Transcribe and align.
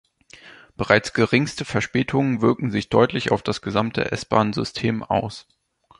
Bereits 0.77 1.13
geringste 1.13 1.63
Verspätungen 1.63 2.41
wirken 2.41 2.71
sich 2.71 2.89
deutlich 2.89 3.29
auf 3.31 3.43
das 3.43 3.61
gesamte 3.61 4.11
S-Bahn-System 4.11 5.03
aus. 5.03 5.45